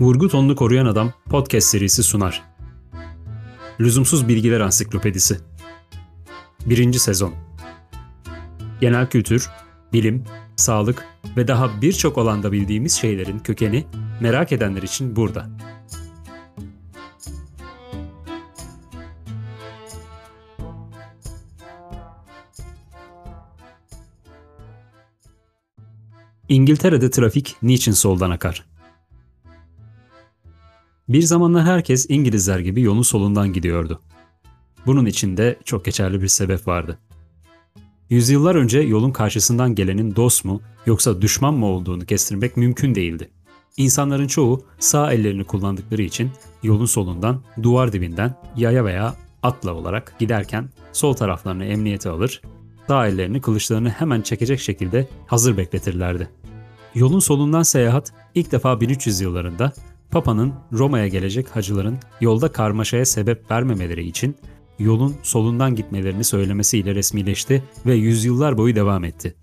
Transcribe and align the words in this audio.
Vurgu 0.00 0.28
tonunu 0.28 0.56
koruyan 0.56 0.86
adam 0.86 1.12
podcast 1.30 1.68
serisi 1.68 2.02
sunar. 2.02 2.42
Lüzumsuz 3.80 4.28
Bilgiler 4.28 4.60
Ansiklopedisi 4.60 5.38
1. 6.66 6.92
Sezon 6.92 7.34
Genel 8.80 9.10
kültür, 9.10 9.50
bilim, 9.92 10.24
sağlık 10.56 11.04
ve 11.36 11.48
daha 11.48 11.82
birçok 11.82 12.18
alanda 12.18 12.52
bildiğimiz 12.52 12.92
şeylerin 12.92 13.38
kökeni 13.38 13.86
merak 14.20 14.52
edenler 14.52 14.82
için 14.82 15.16
burada. 15.16 15.46
İngiltere'de 26.48 27.10
trafik 27.10 27.56
niçin 27.62 27.92
soldan 27.92 28.30
akar? 28.30 28.73
Bir 31.08 31.22
zamanlar 31.22 31.64
herkes 31.64 32.06
İngilizler 32.08 32.58
gibi 32.58 32.82
yolun 32.82 33.02
solundan 33.02 33.52
gidiyordu. 33.52 34.00
Bunun 34.86 35.06
içinde 35.06 35.58
çok 35.64 35.84
geçerli 35.84 36.22
bir 36.22 36.28
sebep 36.28 36.68
vardı. 36.68 36.98
Yüzyıllar 38.10 38.54
önce 38.54 38.78
yolun 38.80 39.10
karşısından 39.10 39.74
gelenin 39.74 40.16
dost 40.16 40.44
mu 40.44 40.60
yoksa 40.86 41.22
düşman 41.22 41.54
mı 41.54 41.66
olduğunu 41.66 42.06
kestirmek 42.06 42.56
mümkün 42.56 42.94
değildi. 42.94 43.30
İnsanların 43.76 44.26
çoğu 44.26 44.64
sağ 44.78 45.12
ellerini 45.12 45.44
kullandıkları 45.44 46.02
için 46.02 46.30
yolun 46.62 46.86
solundan, 46.86 47.42
duvar 47.62 47.92
dibinden, 47.92 48.34
yaya 48.56 48.84
veya 48.84 49.14
atla 49.42 49.74
olarak 49.74 50.14
giderken 50.18 50.68
sol 50.92 51.12
taraflarını 51.12 51.64
emniyete 51.64 52.10
alır, 52.10 52.42
sağ 52.88 53.06
ellerini 53.06 53.40
kılıçlarını 53.40 53.88
hemen 53.88 54.22
çekecek 54.22 54.60
şekilde 54.60 55.08
hazır 55.26 55.56
bekletirlerdi. 55.56 56.28
Yolun 56.94 57.20
solundan 57.20 57.62
seyahat 57.62 58.12
ilk 58.34 58.52
defa 58.52 58.80
1300 58.80 59.20
yıllarında 59.20 59.72
Papa'nın 60.14 60.52
Roma'ya 60.72 61.08
gelecek 61.08 61.56
hacıların 61.56 61.98
yolda 62.20 62.52
karmaşaya 62.52 63.04
sebep 63.04 63.50
vermemeleri 63.50 64.06
için 64.06 64.36
yolun 64.78 65.14
solundan 65.22 65.74
gitmelerini 65.74 66.24
söylemesiyle 66.24 66.94
resmileşti 66.94 67.62
ve 67.86 67.94
yüzyıllar 67.94 68.58
boyu 68.58 68.76
devam 68.76 69.04
etti. 69.04 69.34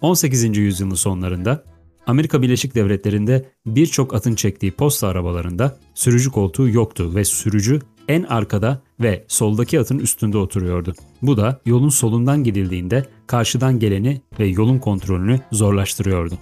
18. 0.00 0.56
yüzyılın 0.56 0.94
sonlarında 0.94 1.64
Amerika 2.06 2.42
Birleşik 2.42 2.74
Devletleri'nde 2.74 3.50
birçok 3.66 4.14
atın 4.14 4.34
çektiği 4.34 4.72
posta 4.72 5.08
arabalarında 5.08 5.78
sürücü 5.94 6.30
koltuğu 6.30 6.68
yoktu 6.68 7.14
ve 7.14 7.24
sürücü 7.24 7.80
en 8.08 8.22
arkada 8.22 8.82
ve 9.00 9.24
soldaki 9.28 9.80
atın 9.80 9.98
üstünde 9.98 10.38
oturuyordu. 10.38 10.94
Bu 11.22 11.36
da 11.36 11.60
yolun 11.66 11.88
solundan 11.88 12.44
gidildiğinde 12.44 13.06
karşıdan 13.26 13.78
geleni 13.78 14.20
ve 14.38 14.46
yolun 14.46 14.78
kontrolünü 14.78 15.40
zorlaştırıyordu. 15.52 16.38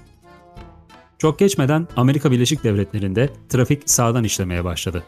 Çok 1.20 1.38
geçmeden 1.38 1.88
Amerika 1.96 2.30
Birleşik 2.30 2.64
Devletleri'nde 2.64 3.30
trafik 3.48 3.90
sağdan 3.90 4.24
işlemeye 4.24 4.64
başladı. 4.64 5.04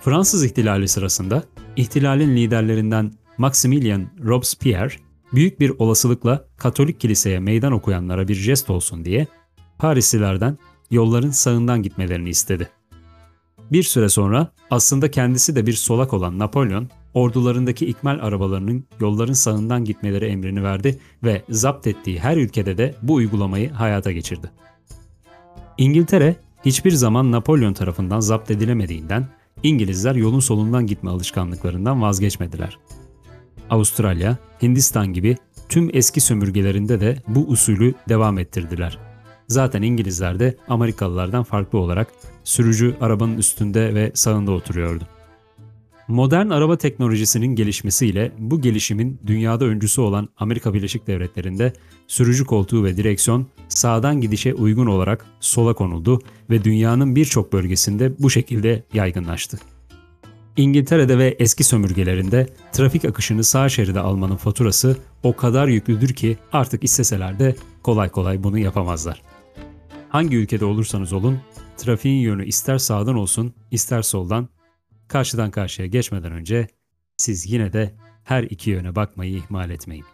Fransız 0.00 0.44
ihtilali 0.44 0.88
sırasında 0.88 1.44
ihtilalin 1.76 2.36
liderlerinden 2.36 3.12
Maximilien 3.38 4.10
Robespierre 4.24 4.94
büyük 5.34 5.60
bir 5.60 5.72
olasılıkla 5.78 6.44
Katolik 6.56 7.00
kiliseye 7.00 7.38
meydan 7.38 7.72
okuyanlara 7.72 8.28
bir 8.28 8.34
jest 8.34 8.70
olsun 8.70 9.04
diye 9.04 9.26
Parislilerden 9.78 10.58
yolların 10.90 11.30
sağından 11.30 11.82
gitmelerini 11.82 12.28
istedi. 12.28 12.68
Bir 13.72 13.82
süre 13.82 14.08
sonra 14.08 14.52
aslında 14.70 15.10
kendisi 15.10 15.56
de 15.56 15.66
bir 15.66 15.72
solak 15.72 16.12
olan 16.12 16.38
Napolyon, 16.38 16.88
ordularındaki 17.14 17.86
ikmal 17.86 18.18
arabalarının 18.22 18.84
yolların 19.00 19.32
sağından 19.32 19.84
gitmeleri 19.84 20.24
emrini 20.24 20.62
verdi 20.62 20.98
ve 21.24 21.42
zapt 21.48 21.86
ettiği 21.86 22.18
her 22.18 22.36
ülkede 22.36 22.78
de 22.78 22.94
bu 23.02 23.14
uygulamayı 23.14 23.70
hayata 23.70 24.12
geçirdi. 24.12 24.50
İngiltere 25.78 26.36
hiçbir 26.64 26.90
zaman 26.90 27.32
Napolyon 27.32 27.72
tarafından 27.72 28.20
zapt 28.20 28.50
edilemediğinden 28.50 29.28
İngilizler 29.62 30.14
yolun 30.14 30.40
solundan 30.40 30.86
gitme 30.86 31.10
alışkanlıklarından 31.10 32.02
vazgeçmediler. 32.02 32.78
Avustralya, 33.70 34.36
Hindistan 34.62 35.12
gibi 35.12 35.36
tüm 35.68 35.90
eski 35.92 36.20
sömürgelerinde 36.20 37.00
de 37.00 37.16
bu 37.28 37.40
usulü 37.40 37.94
devam 38.08 38.38
ettirdiler. 38.38 38.98
Zaten 39.48 39.82
İngilizler 39.82 40.38
de 40.38 40.56
Amerikalılardan 40.68 41.42
farklı 41.42 41.78
olarak 41.78 42.12
sürücü 42.44 42.96
arabanın 43.00 43.38
üstünde 43.38 43.94
ve 43.94 44.12
sağında 44.14 44.52
oturuyordu. 44.52 45.04
Modern 46.08 46.50
araba 46.50 46.78
teknolojisinin 46.78 47.54
gelişmesiyle 47.54 48.32
bu 48.38 48.60
gelişimin 48.60 49.20
dünyada 49.26 49.64
öncüsü 49.64 50.00
olan 50.00 50.28
Amerika 50.36 50.74
Birleşik 50.74 51.06
Devletleri'nde 51.06 51.72
sürücü 52.06 52.44
koltuğu 52.44 52.84
ve 52.84 52.96
direksiyon 52.96 53.46
sağdan 53.74 54.20
gidişe 54.20 54.54
uygun 54.54 54.86
olarak 54.86 55.26
sola 55.40 55.74
konuldu 55.74 56.22
ve 56.50 56.64
dünyanın 56.64 57.16
birçok 57.16 57.52
bölgesinde 57.52 58.12
bu 58.18 58.30
şekilde 58.30 58.82
yaygınlaştı. 58.92 59.58
İngiltere'de 60.56 61.18
ve 61.18 61.36
eski 61.38 61.64
sömürgelerinde 61.64 62.48
trafik 62.72 63.04
akışını 63.04 63.44
sağ 63.44 63.68
şeride 63.68 64.00
almanın 64.00 64.36
faturası 64.36 64.96
o 65.22 65.36
kadar 65.36 65.68
yüklüdür 65.68 66.14
ki 66.14 66.38
artık 66.52 66.84
isteseler 66.84 67.38
de 67.38 67.56
kolay 67.82 68.08
kolay 68.08 68.42
bunu 68.42 68.58
yapamazlar. 68.58 69.22
Hangi 70.08 70.36
ülkede 70.36 70.64
olursanız 70.64 71.12
olun, 71.12 71.40
trafiğin 71.76 72.20
yönü 72.20 72.46
ister 72.46 72.78
sağdan 72.78 73.14
olsun, 73.14 73.54
ister 73.70 74.02
soldan 74.02 74.48
Karşıdan 75.08 75.50
karşıya 75.50 75.88
geçmeden 75.88 76.32
önce 76.32 76.68
siz 77.16 77.52
yine 77.52 77.72
de 77.72 77.94
her 78.24 78.42
iki 78.42 78.70
yöne 78.70 78.96
bakmayı 78.96 79.36
ihmal 79.36 79.70
etmeyin. 79.70 80.04